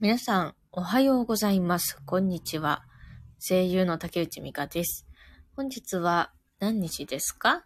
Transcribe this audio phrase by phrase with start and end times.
[0.00, 2.00] 皆さん、おはようございます。
[2.06, 2.84] こんにちは。
[3.40, 5.08] 声優の竹内美香です。
[5.56, 7.64] 本日は何日ですか？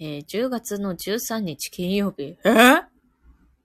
[0.00, 2.38] えー10月の13日金曜日。
[2.44, 2.81] えー？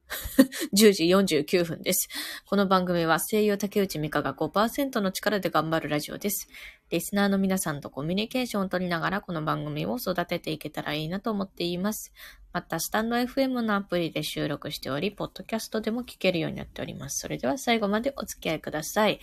[0.75, 2.07] ?10 時49分です。
[2.45, 6.48] この番組は声優竹内美香が5%の力で頑張るラジオです。
[6.89, 12.13] リスナーの皆さんとコミュニケーションを取りながらこの番組を育てていけたらいいなと思っています。
[12.54, 17.20] また、スタンド FM のアプリで収録しており、ポッドキャストでも聞けるようになっております。
[17.20, 19.20] それでは最後までお付き合いください。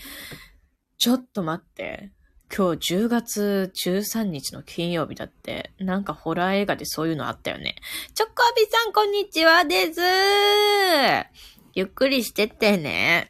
[0.98, 2.12] ちょっと待って。
[2.56, 7.74] 今日10月13日の金曜日だって、なんかホラー映画でそういうのあったよね。
[8.14, 10.00] チョコビさん、こんにちはです。
[11.72, 13.28] ゆっくりしてってね。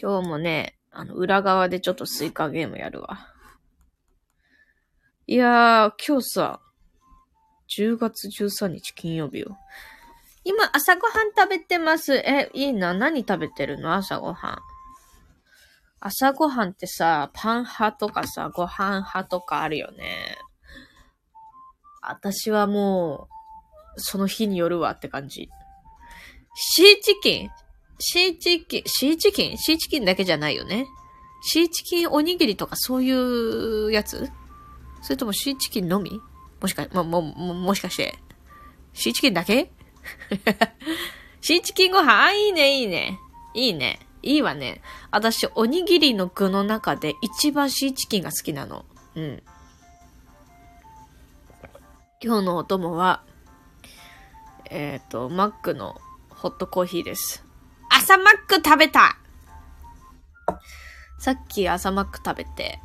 [0.00, 3.26] 今日もね、あの、裏側でちょっとスイカゲームやるわ。
[5.26, 6.60] いやー、今日さ、
[7.76, 9.58] 10月13日金曜日よ。
[10.44, 12.14] 今、朝ごはん食べてます。
[12.14, 12.94] え、いいな。
[12.94, 13.92] 何食べてるの？
[13.94, 14.69] 朝ごはん。
[16.00, 20.38] 朝ごはんってさ、パン派とかさ、ご飯派とかあるよね。
[22.02, 23.28] 私はも
[23.96, 25.50] う、その日によるわって感じ。
[26.54, 27.50] シーチキン？
[27.98, 29.58] シーチキン、シーチキン？
[29.58, 30.86] シーチキンだけじゃないよね。
[31.42, 33.12] シーチキンおにぎりとかそうい
[33.86, 34.30] うやつ？
[35.02, 36.18] それともシーチキンのみ？
[36.62, 38.18] もしか、も、も、も、もしかして。
[38.94, 39.70] シーチキンだけ？
[41.42, 42.24] シーチキンご飯？
[42.24, 43.18] あ、いいね、いいね。
[43.54, 44.00] いいね。
[44.22, 44.82] いいわね。
[45.10, 48.84] 私、おにぎりの具の中で一番シーチキンが好きなの。
[49.16, 49.42] うん。
[52.22, 53.22] 今日のお供は、
[54.70, 57.44] えっ、と、マックのホットコーヒーです。
[57.88, 59.18] 朝マック食べた
[61.18, 62.78] さっき朝マック食べて、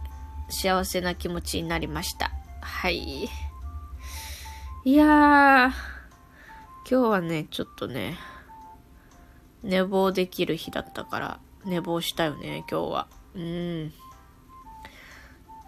[0.49, 2.31] 幸せな気持ちになりました。
[2.61, 3.29] はい。
[4.83, 5.71] いやー、今
[6.85, 8.17] 日はね、ちょっとね、
[9.65, 13.07] 寝坊できる日だったから、寝坊したよね、今日は。
[13.33, 13.93] うん。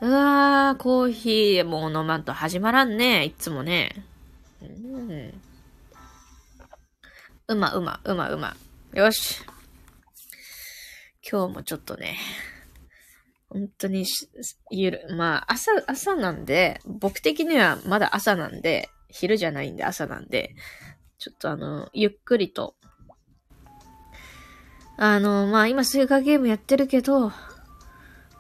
[0.02, 4.05] うわー、コーヒーもう飲まんと始まらんね、いつもね。
[4.61, 5.33] うん。
[7.48, 8.55] うま、うま、うま、うま。
[8.94, 9.44] よし。
[11.30, 12.17] 今日もちょっとね、
[13.50, 14.05] 本当に、
[14.70, 20.54] ゆる、まあ、朝、朝なんで、僕的にはまだ朝なんで、昼じゃないんで朝なんで、
[21.17, 22.76] ちょっとあの、ゆっくりと、
[24.97, 27.31] あの、まあ今スイカゲームやってるけど、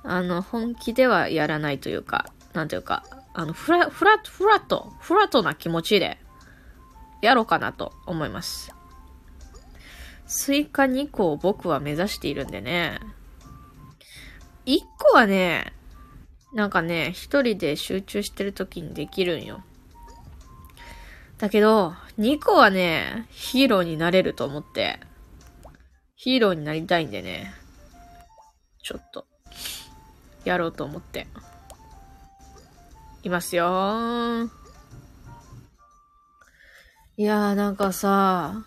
[0.03, 3.03] あの、本気ではやらないというか、なんていうか、
[3.33, 6.17] あの、フラ、フラット、フラット、フラットな気持ちで、
[7.21, 8.73] やろうかなと思います。
[10.25, 12.99] スイカ2個を僕は目指しているんでね。
[14.65, 15.73] 1個はね、
[16.53, 19.63] なんかね、一人で集中してる時にできるんよ。
[21.37, 24.99] だけど、2個はね、ヒーローになれると思って、
[26.19, 27.53] ヒーローになりたいんでね、
[28.81, 29.27] ちょっと、
[30.45, 31.27] やろうと思って。
[33.21, 34.49] いますよ。
[37.17, 38.65] いやーなんかさ、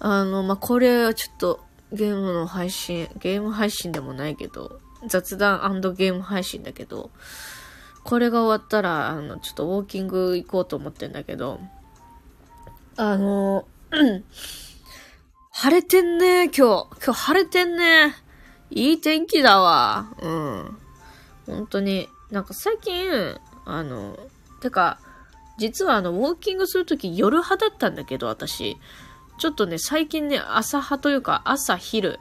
[0.00, 1.60] あの、まあ、これはちょっと
[1.92, 5.60] ゲームの配信、ゲーム配信でもないけど、雑談
[5.94, 7.10] ゲーム配信だけど、
[8.02, 11.60] これが終わったら、あの、ちょっとウォーキング行こうと思ってんだけど、
[12.96, 13.66] あの、
[15.54, 16.60] 晴れてんね、今日。
[17.04, 18.14] 今日晴れてんね。
[18.70, 20.06] いい天気だわ。
[20.20, 20.78] うん。
[21.46, 22.08] 本当に。
[22.30, 23.36] なんか最近、
[23.66, 24.18] あの、
[24.62, 24.98] てか、
[25.58, 28.78] 実はあの、ウォーキングするとき夜派だったんだけど、私。
[29.38, 32.18] ちょっとね、最近ね、朝派というか、朝昼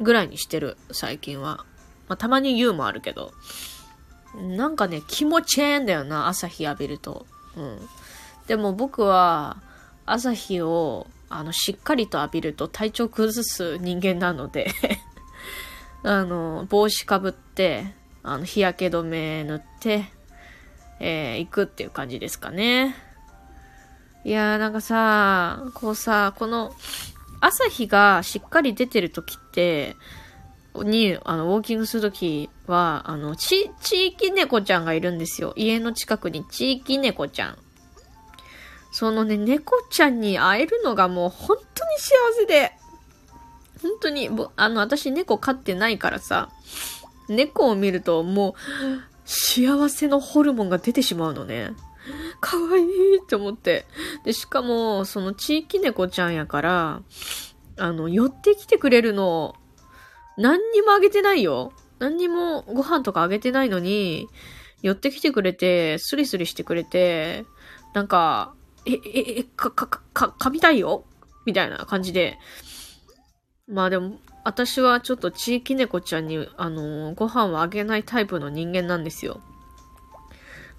[0.00, 1.64] ぐらいにしてる、最近は。
[2.08, 3.32] まあ、たまに夕もあるけど。
[4.34, 7.26] なんかね、気持ちええんだよな、朝日浴びると。
[7.56, 7.88] うん。
[8.48, 9.58] でも僕は、
[10.04, 14.70] 朝日を、あの、しっかりと浴びると体調崩す人間なので
[16.04, 20.04] あの、帽子かぶって、あの、日焼け止め塗って、
[21.00, 22.94] えー、行くっていう感じですかね。
[24.24, 26.72] いやーなんかさ、こうさ、この、
[27.40, 29.96] 朝日がしっかり出てる時って、
[30.76, 35.52] に、あの、ウォーキングするときは、あの、ち、地域猫ちゃんがいるんですよ。
[35.56, 37.58] 家の近くに地域猫ちゃん。
[38.94, 42.70] そのね、猫ちゃんに会えるのがもう本当に幸せで。
[43.82, 46.48] 本当に、あの、私猫飼ってないからさ、
[47.28, 48.54] 猫を見るともう、
[49.24, 51.72] 幸せのホルモンが出てしまうのね。
[52.40, 53.84] かわいいって思って。
[54.24, 57.02] で、しかも、その地域猫ちゃんやから、
[57.76, 59.56] あの、寄ってきてくれるの、
[60.38, 61.72] 何にもあげてないよ。
[61.98, 64.28] 何にもご飯とかあげてないのに、
[64.82, 67.44] 寄ってきてくれて、スリスリしてくれて、
[67.92, 68.54] なんか、
[68.86, 71.04] え、え、え、か、か、か、噛みたいよ？
[71.46, 72.38] みたいな感じで。
[73.66, 79.40] まあでも、私はちょっと地域猫ちゃんに、あのー、ご飯をあげないタイプの人間なんですよ。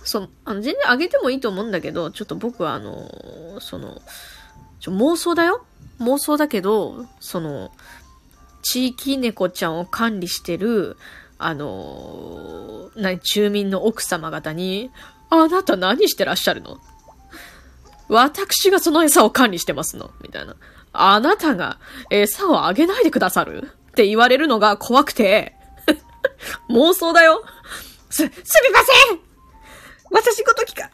[0.04, 4.02] その、あの、全然あげてもいいと思うんだけど、ちょっと僕はあのー、その、
[4.80, 5.66] ちょ、妄想だよ？
[6.00, 7.72] 妄想だけど、その、
[8.62, 10.98] 地域猫ちゃんを管理してる、
[11.40, 14.92] あのー、な、住民の奥様方に、
[15.31, 16.78] あなた何してらっしゃるの？
[18.07, 20.56] 私がその餌を管理してますのみたいな。
[20.94, 21.80] あなたが
[22.10, 23.72] 餌をあげないでくださる？
[23.92, 25.54] って言われるのが怖くて
[26.69, 27.44] 妄想だよ。
[28.10, 28.30] す、すみ
[28.72, 29.19] ません
[30.12, 30.90] 私ごときか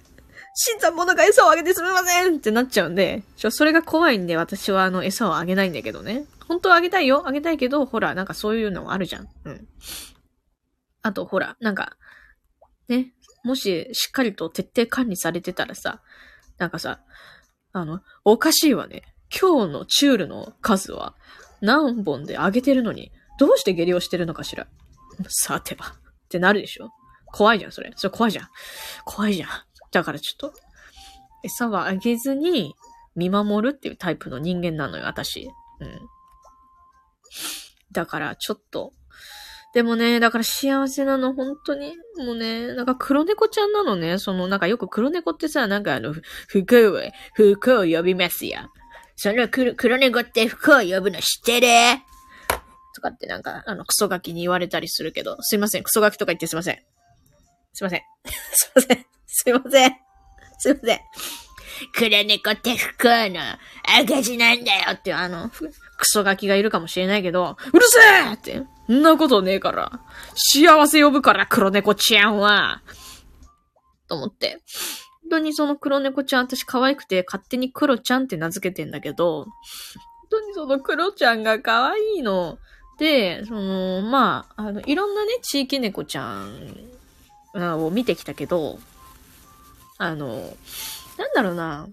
[0.53, 6.25] 新参者が餌をあげてすみませんってなっちゃうんで、ちょ、それが怖いんで私はあの餌をあげないんだけどね。
[6.47, 9.27] 本当はあげたいよあげたいけど、ほら、なんかそういうのもあるじゃん。
[9.45, 9.67] うん。
[11.01, 11.95] あと、ほら、なんか、
[12.89, 13.13] ね、
[13.43, 16.01] もししっかりと徹底管理されてたらさ、
[16.61, 16.99] なんかさ、
[17.73, 19.01] あの、おかしいわね。
[19.31, 21.15] 今日のチュールの数は
[21.59, 24.67] 何本で上げてるのに、どうして下痢をしてるのかしら。
[25.27, 25.95] さては。
[26.25, 26.91] ってなるでしょ
[27.25, 27.91] 怖いじゃん、それ。
[27.95, 28.47] それ怖いじゃん。
[29.05, 29.49] 怖いじゃん。
[29.91, 30.53] だからちょっと、
[31.43, 32.75] 餌はあげずに
[33.15, 35.49] 見守るっていうタイプの人間なのよ、私。
[35.79, 35.99] うん。
[37.91, 38.93] だからちょっと、
[39.73, 41.95] でもね、だから幸せなの、本当に。
[42.17, 44.17] もうね、なんか黒猫ちゃんなのね。
[44.17, 46.13] その、なんかよく黒猫ってさ、なんかあの、
[46.47, 47.01] 服を、
[47.33, 48.69] 服を呼びますよ。
[49.15, 51.67] その黒黒猫って服を呼ぶの知ってる？
[52.95, 56.79] とかってなんか、あの、クソガキに言われたりするけど、すいません、クソガキとか言ってすいません。
[57.73, 58.01] すいません。
[58.53, 59.05] すいません。
[59.27, 59.91] すいません。
[60.57, 60.99] すいません。
[61.93, 63.39] 黒猫って服の
[64.01, 65.49] 赤字なんだよってあの、
[66.01, 67.99] クソガキがいるかもしれないけど、うるせ
[68.31, 68.63] えって。
[68.91, 70.01] んなことねえから。
[70.33, 72.81] 幸せ呼ぶから、黒猫ちゃんは。
[74.07, 74.59] と思って。
[75.21, 79.51] 本当にその黒猫ちゃん、私可愛くて、勝手に黒ちゃんって名付けてんだけど、本
[80.31, 82.57] 当にその黒ちゃんが可愛いの。
[82.97, 86.43] で、その、まあ、あの、いろんなね、地域猫ちゃ
[87.53, 88.79] んを見てきたけど、
[89.99, 90.27] あの、
[91.19, 91.87] なんだろうな。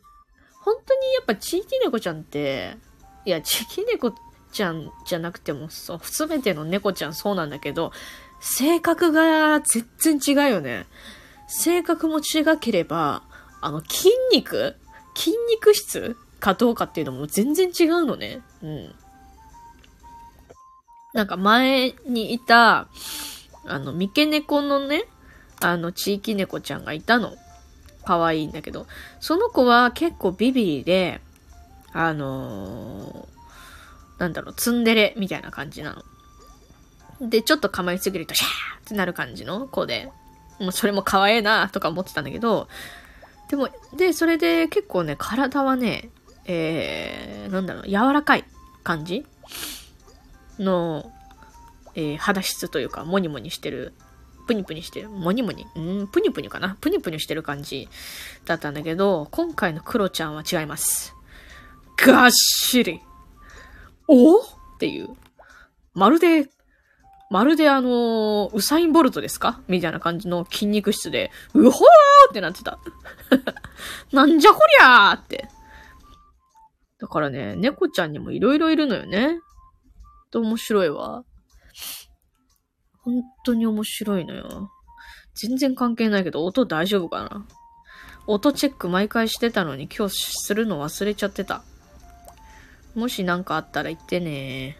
[0.64, 2.76] 本当にやっぱ地域猫ちゃんって、
[3.25, 4.15] いや、地域猫
[4.53, 7.93] ちゃんじゃなくても、そう、すべての猫ちゃんそうなんだけど、
[8.41, 10.87] 性格が全然違うよね。
[11.49, 13.23] 性格も違ければ、
[13.61, 14.76] あの、筋肉？
[15.15, 16.17] 筋肉質？
[16.41, 18.41] かどうかっていうのも全然違うのね。
[18.62, 18.94] うん。
[21.12, 22.88] なんか前にいた、
[23.67, 25.05] あの、三毛猫のね、
[25.61, 27.35] あの、地域猫ちゃんがいたの。
[28.05, 28.87] 可愛いんだけど、
[29.20, 31.20] その子は結構ビビリで、
[32.00, 35.94] あのー、なんだろう、ツンデレみたいな感じな
[37.20, 37.28] の。
[37.28, 40.08] で、ちょっと構いすぎるとシャーってなる感じの子で、
[40.60, 42.68] もうそれも可愛いなとか思ってたんだけど、
[43.50, 46.10] でも、で、それで結構ね、体はね、
[46.44, 48.44] えー、なんだろう、柔らかい
[48.84, 49.26] 感じ
[50.60, 51.10] の、
[51.96, 53.92] えー、肌質というか、モニモニしてる
[54.46, 55.08] プニプニしてる。
[55.08, 55.66] モニモニ？
[55.74, 56.76] うん、プニプニかな？
[56.80, 57.88] プニプニしてる感じ
[58.44, 61.16] だったんだけど、今回のクロちゃんは違います。
[62.06, 63.00] がっしり。
[64.06, 64.40] お？
[64.40, 64.44] っ
[64.78, 65.08] ていう。
[65.94, 66.48] まるで、
[67.30, 69.60] まるであのウサインボルトですか？
[69.68, 72.78] みたいな感じの筋肉質で、うほーってなってた。
[74.12, 75.48] なんじゃこりゃーって。
[77.00, 79.38] だからね、猫ちゃんにもいろいろいるのよね。
[80.31, 81.24] と面白いわ。
[83.02, 84.70] 本当に面白いのよ。
[85.34, 87.46] 全然関係ないけど、音大丈夫かな？
[88.26, 91.62] 音チェック毎回してたのに今日するの忘れちゃってた。
[92.94, 94.76] もし何かあったら言ってね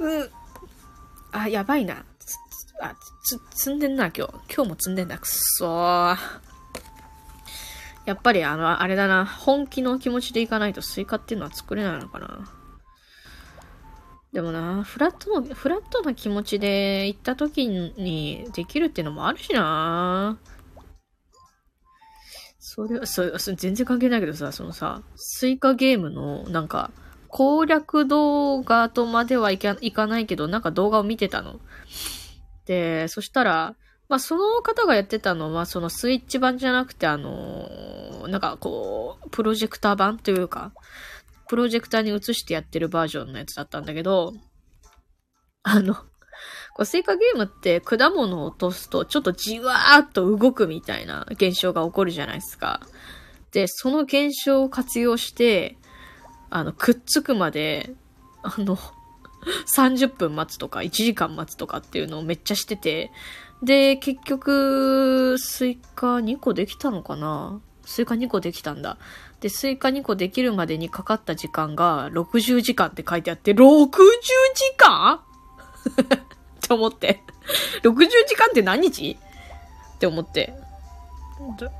[0.00, 0.30] う、
[1.32, 2.04] あ、やばいな。
[2.80, 4.32] あ、つ、積んでんな、今日。
[4.54, 5.18] 今日も積んでんだ。
[5.18, 6.16] くっそー。
[8.06, 9.24] やっぱりあの、あれだな。
[9.24, 12.50] 本気の気持ちでいかないとスイカっていうのは作れないのかな。
[14.32, 20.36] でもな、フラットの、フラットな気持ちで行った時にできるっていうのもあるしな。
[22.74, 26.90] それは、それ、それ全然関係ないけどさ、そのさ、スイカゲームの、なんか、
[27.28, 31.60] 攻略動画とまではいかいかないけど、なんか動画を見てたの。
[32.66, 33.76] で、そしたら、
[34.08, 40.72] まあ、その方がやってたのは、そのスイッチ版じゃなくて、あのー、なんかこう、プロジェクター版というか、
[41.46, 44.34] プロジェクターに映してやってるバージョンのやつだったんだけど、
[45.62, 45.94] あの、
[46.74, 52.80] こう、スイカゲームって果物を落とすとちょっとじわーっと動くみたいな現象が起こるじゃないですか。
[53.52, 55.78] で、その現象を活用して、
[56.50, 57.94] あの、くっつくまで、
[58.42, 58.76] あの、
[59.76, 63.12] 30分待つとか1時間待つとかっていうのをめっちゃしてて、
[63.62, 67.60] で、結局、スイカ2個できたのかな？
[67.84, 68.98] スイカ2個できたんだ。
[69.40, 75.20] で、スイカ2個できるまでにかかった時間が60時間って書いてあって、60時間？
[76.64, 77.20] って思って。
[77.82, 77.94] 60
[78.26, 79.16] 時間って何日？
[79.96, 80.54] って思って。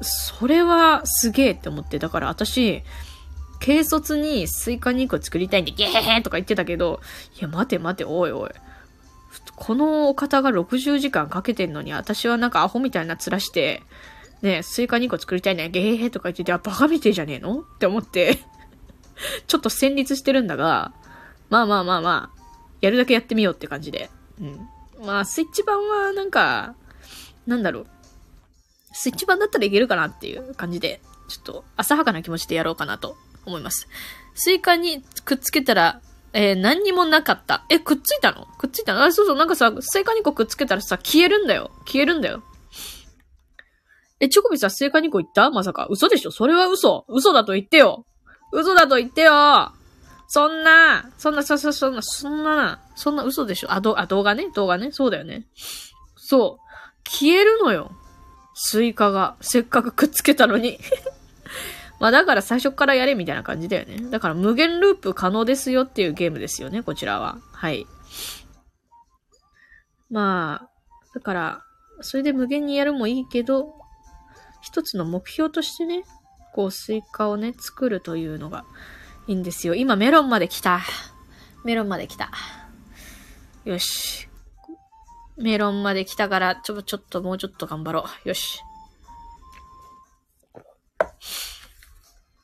[0.03, 1.99] それはすげえって思って。
[1.99, 2.83] だから私、
[3.61, 7.01] 軽率にスイカ2個作りたいんで、ゲーとか言ってたけど、
[7.39, 8.51] いや、待て待て、おいおい。
[9.57, 13.83] このお方が60時間かけてんのに、私はなんかアホみたいな面して、
[14.43, 17.61] ねスイカ2個作りたいね、ゲーヘとか言ってて、あ、バカみてえじゃねえの？
[17.61, 18.39] って思って
[19.47, 20.93] ちょっと戦慄してるんだが、
[21.49, 22.43] まあまあまあまあ、
[22.81, 24.11] やるだけやってみようって感じで。
[24.41, 24.69] うん。
[25.05, 26.75] まあ、スイッチ版はなんか、
[27.47, 27.87] なんだろう。
[28.93, 33.89] スイッチ版だったらいけるかなっていう感じで、ちょっと浅はかな気持ちでやろうかなと思います。
[34.35, 36.01] スイカにくっつけたら、
[36.33, 37.65] えー、何にもなかった。
[37.71, 38.47] え、くっついたの？
[38.59, 39.05] くっついたの？
[39.05, 41.71] あ、そうそう、なんかさ、スイカ2個くっつけたらさ、消えるんだよ。
[41.87, 42.43] 消えるんだよ。
[44.21, 45.51] え、チョコビさ、スイカ2個いった？
[45.51, 45.87] まさか。
[45.91, 46.31] 嘘でしょ？
[46.31, 47.05] それは嘘。
[47.09, 48.05] 嘘だと言ってよ。
[48.53, 49.73] 嘘だと言ってよ。
[50.27, 53.73] そんな、そんな、そ、そ、そんな、そんな、そんな嘘でしょ？
[53.73, 54.51] あ、ど、あ、動画ね？
[54.55, 54.93] 動画ね？
[54.93, 55.47] そうだよね。
[56.17, 57.09] そう。
[57.09, 57.93] 消えるのよ。
[58.55, 59.37] スイカが。
[59.41, 60.79] せっかくくっつけたのに
[62.01, 64.11] まあだから最初からやれみたいな感じだよね。
[64.11, 67.39] だから無限ループ可能ですよっていうゲームですよね、こちらは。
[67.53, 67.87] はい。
[70.11, 70.71] まあ、
[71.15, 71.63] だから、
[72.01, 73.75] それで無限にやるもいいけど、
[74.63, 76.05] 一つの目標としてね、
[76.55, 78.65] こうスイカをね、作るというのが
[79.27, 79.75] いいんですよ。
[79.75, 80.81] 今メロンまで来た。
[81.65, 82.31] メロンまで来た。
[83.65, 84.29] よし。
[85.37, 88.29] メロンまで来たから、ちょ、ちょっともうちょっと頑張ろう。
[88.29, 88.61] よし。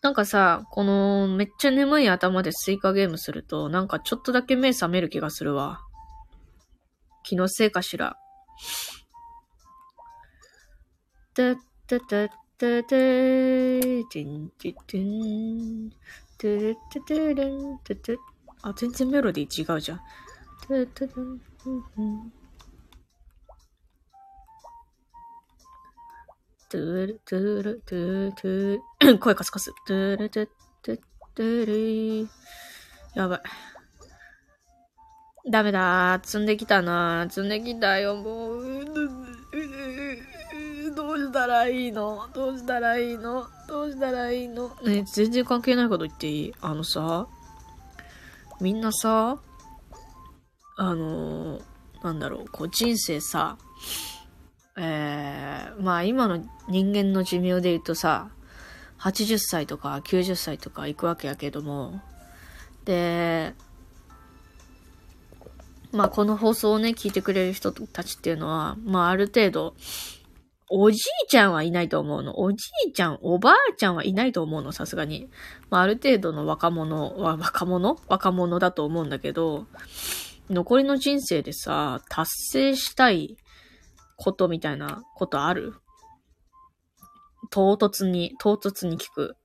[0.03, 5.83] なんかさ、このめっちゃ眠い頭でスイカゲームすると、なんかちょっとだけ目覚める気がするわ。
[7.23, 8.17] 気のせいかしら。
[11.35, 11.55] た
[11.87, 15.91] たたたたてんててん。
[16.39, 18.17] てててれんてて。
[18.63, 20.01] あ、全然メロディー違うじゃん。
[20.71, 21.41] てててん。
[26.69, 29.73] トゥルトゥルトゥトゥ声カスカス。
[29.85, 30.49] トゥルトゥ
[30.83, 30.97] トゥ
[31.35, 32.29] トゥル
[33.17, 33.41] やばい。
[35.51, 38.85] ダメだ積んできたな積んできたよ、もう。
[40.95, 47.27] どうしたらいいのどうしたらいいのどうしたらいいのね全然関係ないこと言っていいあのさ、
[48.61, 49.41] みんなさ、
[50.83, 51.61] あの
[52.03, 53.59] なんだろう、こう人生さ、
[54.79, 58.31] えー、まあ今の人間の寿命で言うとさ、
[58.99, 62.01] 80歳とか90歳とか行くわけやけども、
[62.87, 63.53] で、
[65.93, 69.75] まあこの放送をね、聞いてくれる人たちっていうのは、まあある程度、
[70.71, 72.41] おじいちゃんはいないと思うの。
[72.41, 75.29] おじいちゃん、おばあちゃんはいないと思うの、さすがに。
[75.69, 77.99] まあある程度の若者は、若者？
[78.09, 79.67] 若者だと思うんだけど、
[80.51, 83.37] 残りの人生でさ、達成したい
[84.17, 85.75] ことみたいなことある？
[87.51, 89.37] 唐突に、唐突に聞く。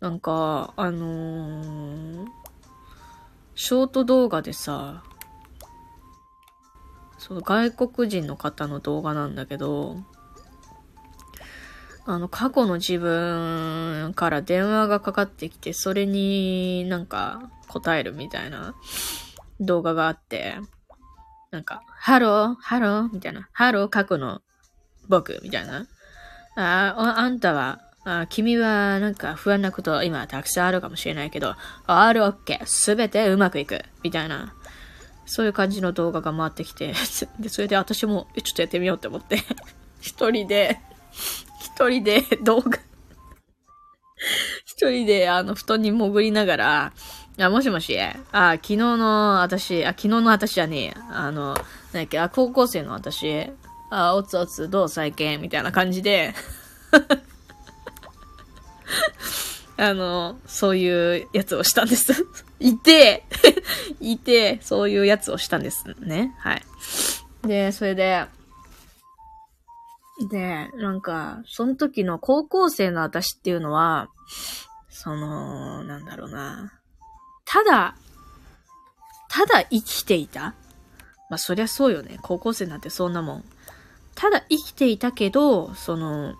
[0.00, 2.26] なんか、あのー、
[3.54, 5.02] ショート動画でさ、
[7.18, 9.96] その外国人の方の動画なんだけど、
[12.06, 18.74] あの、過去の自分から電話がかかってきて、それになんか答えるみたいな
[19.60, 20.56] 動画があって、
[21.50, 23.48] なんか、ハロー、ハローみたいな。
[23.52, 24.40] ハロー過去の、
[25.08, 25.86] 僕、みたいな。
[26.54, 31.54] ああんたは、あ君はなんか不安なこと今たくさんあるかもしれないけど、
[31.86, 34.54] オールオッケー、すべてうまくいく、みたいな。
[35.26, 36.94] そういう感じの動画が回ってきて、
[37.40, 39.42] で、それで私も、ちょっとやってみようって思って
[40.00, 40.80] 一人で、
[41.76, 42.78] 一人で動画
[44.64, 46.92] 一人であの布団に潜りながら、
[47.38, 48.00] あ、もしもし？
[48.00, 48.14] あ、
[48.54, 50.94] 昨日の私、あ、昨日の私じゃねえ。
[51.10, 51.56] あの、なん
[51.92, 53.50] だっけ、あ、高校生の私？
[53.90, 55.38] あ、おつおつ、どう最近？
[55.38, 56.32] みたいな感じで
[59.76, 62.26] あの、そういうやつをしたんです。
[62.58, 63.24] いて、
[64.00, 66.34] いて、そういうやつをしたんですね。
[66.38, 66.62] はい。
[67.46, 68.24] で、それで、
[70.30, 74.08] で、なんか、その時の高校生の私っていうのは、
[74.88, 76.72] その、なんだろうな。
[77.44, 77.96] ただ、
[79.28, 80.54] ただ生きていた
[81.28, 82.18] まあそりゃそうよね。
[82.22, 83.44] 高校生なんてそんなもん。
[84.14, 86.34] ただ生きていたけど、その、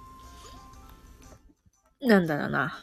[2.00, 2.82] なんだろうな。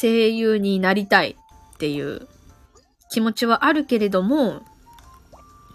[0.00, 1.36] 声優になりたい
[1.74, 2.28] っていう
[3.10, 4.62] 気持ちはあるけれども、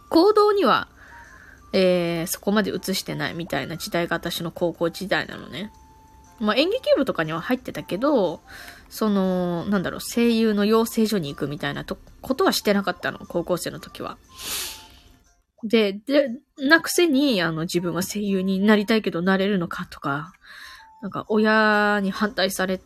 [0.09, 0.87] 行動には、
[1.79, 5.71] えー、そこまで移してないみたいな時代が私の高校時代なのね。
[6.39, 8.41] まあ、演劇部とかには入ってたけど、
[8.89, 14.17] その、なんだろう、声優の養成所に行くみたいなとことはしてなかったの、高校生の時は。
[15.63, 20.33] で、で、なくせに、あの、自分は声優になりたいけどなれるのかとか、
[21.03, 22.81] なんか、親に反対され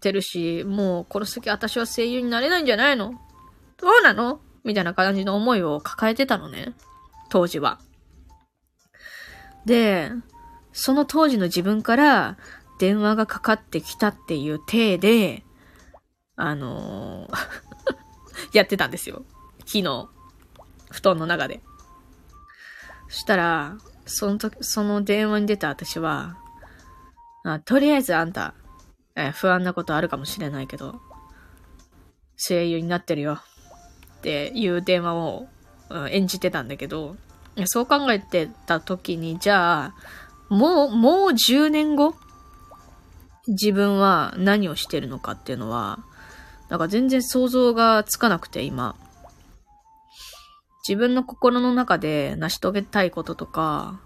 [0.00, 3.12] てるし、もう、この先私は声優になれないんじゃないの？
[3.76, 4.40] どうなの？
[4.64, 6.72] みたいな感じの思いを抱えてたのね。
[7.28, 7.78] 当時は。
[9.66, 10.10] で、
[10.72, 12.38] その当時の自分から
[12.78, 15.44] 電話がかかってきたっていう体で、
[16.36, 17.36] あのー
[18.52, 19.24] やってたんですよ。
[19.60, 20.08] 昨日、
[20.90, 21.62] 布団の中で。
[23.08, 23.76] そしたら、
[24.06, 26.36] その時、その電話に出た私は、
[27.44, 28.54] あとりあえずあんた、
[29.14, 31.00] え不安なことあるかもしれないけど、
[32.36, 33.40] 声優になってるよ。
[34.18, 35.48] っていう電話を、
[35.90, 37.16] うん、演じてたんだけど、
[37.66, 39.94] そう考えてた時に、じゃあ、
[40.48, 42.14] もう、もう10年後
[43.46, 45.98] 自分は何をしてるのかっていうのは、
[46.68, 48.94] なんか全然想像がつかなくて、今。
[50.88, 54.00] 自分の心の中で成し遂げたいこととか、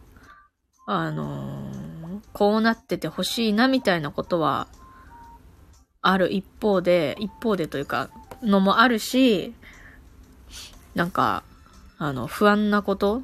[0.86, 4.68] あのー、こうなっててほしいなみたいなことは、
[6.02, 8.10] ある一方で、一方でというか、
[8.42, 9.54] のもあるし、
[10.94, 11.42] なんか、
[11.98, 13.22] あの、不安なこと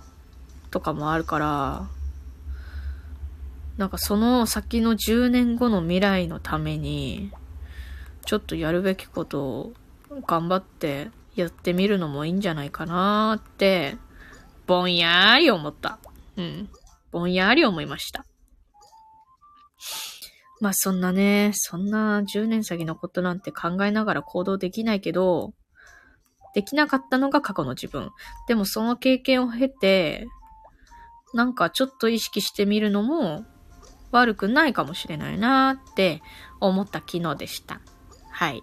[0.73, 1.89] とかもあるから、
[3.77, 7.31] なんかその先の10年後の未来のために、
[8.27, 9.73] ちょっとやるべきことを
[10.27, 13.97] 頑張ってやってみるのもいいんじゃないかなって、
[14.67, 15.99] ぼんやり思った。
[16.37, 16.69] うん。
[17.11, 18.25] ぼんやり思いました。
[20.61, 25.53] まあそんなね、そんな10年先のことなんて考えながら行動できないけど、
[26.55, 28.11] できなかったのが過去の自分。
[28.47, 30.29] でもその経験を経て、
[31.33, 33.45] なんかちょっと意識してみるのも
[34.11, 36.23] 悪くないかもしれないなって
[36.61, 37.81] 思った昨日でした。
[38.31, 38.63] はい。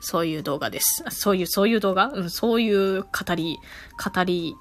[0.00, 1.04] そういう動画です。
[1.10, 2.10] そういう、そういう動画？
[2.12, 3.58] うん、そういう語り、
[4.14, 4.54] 語り、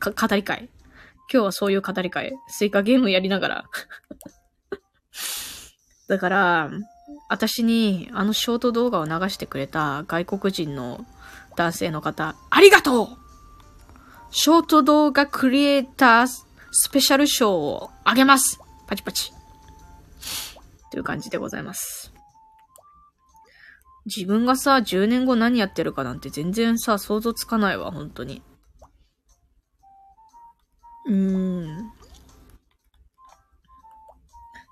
[0.00, 0.70] 語り会。
[1.32, 2.32] 今日はそういう語り会。
[2.48, 3.64] スイカゲームやりながら。
[6.08, 6.70] だから、
[7.28, 11.04] 私にあのショート動画を流してくれた外国人の
[11.56, 13.08] 男性の方、ありがとう
[14.30, 16.26] ショート動画クリエイター
[16.76, 18.58] スペシャル賞をあげます
[18.88, 19.32] パチパチ。
[20.90, 22.12] という感じでございます。
[24.06, 28.42] 自分がさ、10年後何やってるかなんて全然さ、想像つかないわ、本当に。
[31.06, 31.92] うーん。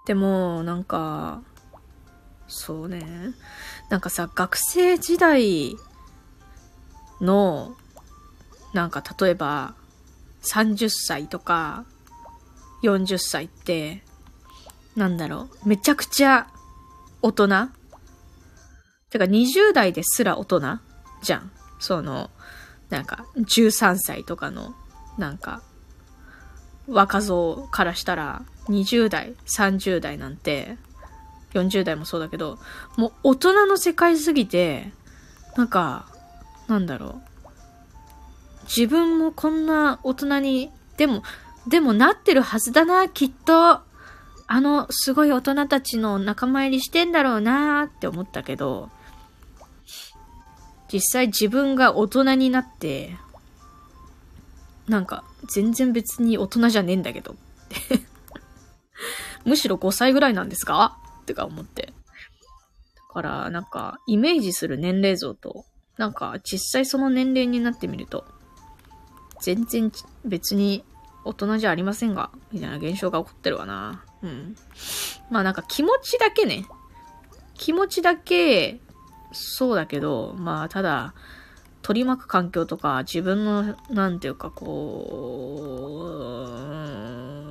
[0.04, 1.40] でも、なんか、
[2.48, 3.32] そうね。
[3.90, 5.76] なんかさ、学生時代
[7.20, 7.76] の、
[8.74, 9.74] なんか例えば、
[10.42, 11.84] 30歳とか、
[12.82, 14.02] 40歳って、
[14.96, 16.48] なんだろう、めちゃくちゃ
[17.22, 17.48] 大人
[19.12, 20.78] てか20代ですら大人
[21.22, 21.50] じゃん。
[21.78, 22.30] その、
[22.88, 24.74] なんか13歳とかの、
[25.18, 25.62] なんか、
[26.88, 30.76] 若造からしたら20代、30代なんて、
[31.52, 32.58] 40代もそうだけど、
[32.96, 34.92] もう大人の世界すぎて、
[35.56, 36.06] なんか、
[36.68, 38.64] なんだろう。
[38.64, 41.22] 自分もこんな大人に、でも、
[41.66, 43.80] でもなってるはずだな、きっと。
[44.48, 48.90] あの、すごい大人たちの仲間入りしてんだろうなって思ったけど、
[50.92, 53.16] 実際自分が大人になって、
[54.88, 57.36] なんか、全然別に大人じゃねえんだけど。
[59.44, 60.98] むしろ5歳ぐらいなんですか？
[61.22, 61.86] ってか思って。
[61.86, 65.64] だから、なんか、イメージする年齢像と、
[65.96, 68.24] なんか、実際その年齢になってみると、
[69.40, 69.90] 全然
[70.24, 70.84] 別に
[71.24, 74.04] 大人じゃありませんが、みたいな現象が起こってるわな。
[74.22, 74.56] うん。
[75.30, 76.66] まあなんか気持ちだけね。
[77.54, 78.80] 気持ちだけ、
[79.32, 81.14] そうだけど、まあただ、
[81.82, 85.08] 取り巻く環境とか、自分の、なんていうかこ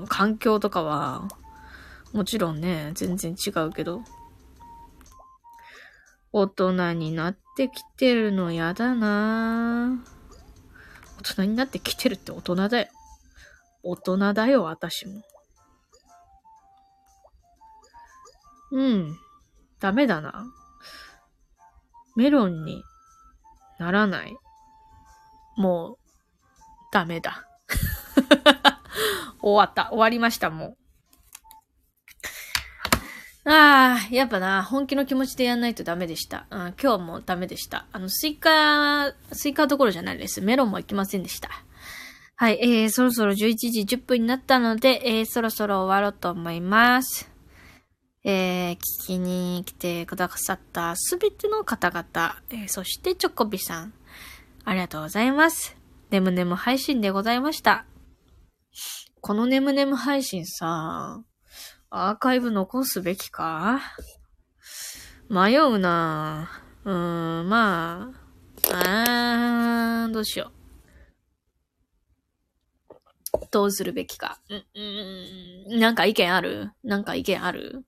[0.04, 1.28] う、環境とかは、
[2.14, 4.02] もちろんね、全然違うけど、
[6.34, 10.02] 大人になってきてるのやだな
[11.20, 12.88] 大人になってきてるって大人だよ。
[13.84, 15.22] 大人だよ、私も。
[18.72, 19.18] うん。
[19.80, 20.46] ダメだな。
[22.16, 22.84] メロンに
[23.80, 24.36] ならない。
[25.58, 25.98] もう、
[26.92, 27.48] ダメだ。
[29.42, 29.90] 終わった。
[29.90, 30.78] 終わりました、もう。
[33.44, 36.46] ああ、やっぱな、本気の気持ちでやんないとダメでした。
[36.52, 37.86] うん、今日もダメでした。
[37.92, 40.42] あの、スイカ、スイカどころじゃないです。
[40.42, 41.50] メロンも行きませんでした。
[42.42, 47.30] はい、えー、そろそろ11時10分になったので、えー、そろそろ終わろうと思います。
[48.24, 53.94] えー、聞きに来てくださったすべての方々、えー、そしてチョコビさん、
[54.66, 55.78] ありがとうございます。
[56.10, 57.86] ねむねむ配信でございました。
[59.20, 61.22] このねむねむ配信さ、
[61.92, 63.82] アーカイブ残すべきか？
[65.30, 66.50] 迷うな
[66.86, 68.10] うーん、ま
[68.72, 70.61] あ、あー、どうしよう。
[73.52, 74.40] どうするべきか。
[74.50, 74.66] うん、
[75.72, 76.72] うん、なんか意見ある？
[76.84, 77.86] なんか意見ある？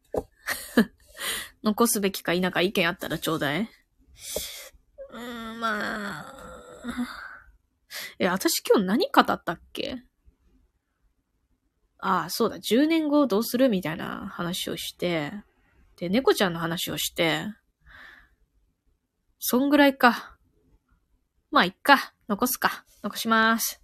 [1.63, 3.69] 残すべきか否か意見あったらちょうだい。
[5.11, 6.33] うーん、まあ。
[8.19, 10.03] え、私今日何語ったっけ？
[11.99, 15.31] ああ、そうだ、10年後どうするみたいな話をして、
[15.97, 17.45] で、猫ちゃんの話をして、
[19.39, 20.37] そんぐらいか。
[21.51, 22.13] まあ、いっか。
[22.27, 22.83] 残すか。
[23.03, 23.81] 残します。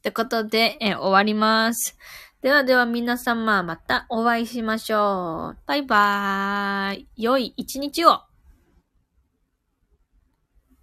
[0.00, 1.94] ってことで、え終わります。
[2.40, 5.58] ではでは皆様またお会いしましょう。
[5.66, 7.08] バイバーイ。
[7.18, 8.29] 良い一日を。